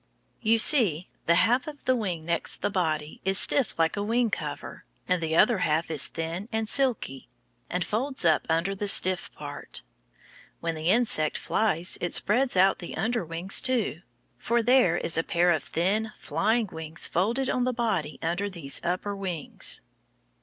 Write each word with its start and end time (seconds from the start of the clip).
You 0.41 0.57
see, 0.57 1.09
the 1.27 1.35
half 1.35 1.67
of 1.67 1.85
the 1.85 1.95
wing 1.95 2.21
next 2.25 2.63
the 2.63 2.71
body 2.71 3.21
is 3.23 3.37
stiff 3.37 3.77
like 3.77 3.95
a 3.95 4.01
wing 4.01 4.31
cover, 4.31 4.83
and 5.07 5.21
the 5.21 5.35
other 5.35 5.59
half 5.59 5.91
is 5.91 6.07
thin 6.07 6.49
and 6.51 6.67
silky, 6.67 7.29
and 7.69 7.85
folds 7.85 8.25
up 8.25 8.47
under 8.49 8.73
the 8.73 8.87
stiff 8.87 9.31
part. 9.33 9.83
When 10.59 10.73
the 10.73 10.87
insect 10.89 11.37
flies 11.37 11.99
it 12.01 12.15
spreads 12.15 12.57
out 12.57 12.79
the 12.79 12.97
under 12.97 13.23
wings, 13.23 13.61
too, 13.61 14.01
for 14.39 14.63
there 14.63 14.97
is 14.97 15.19
a 15.19 15.23
pair 15.23 15.51
of 15.51 15.61
thin, 15.61 16.11
flying 16.17 16.65
wings 16.71 17.05
folded 17.05 17.47
on 17.47 17.65
the 17.65 17.71
body 17.71 18.17
under 18.23 18.49
these 18.49 18.81
upper 18.83 19.15
wings. 19.15 19.81